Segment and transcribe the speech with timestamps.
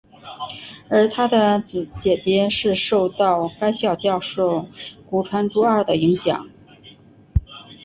[0.89, 4.65] 而他的姊姊是受到该校教授
[5.07, 6.49] 古川竹二的影响。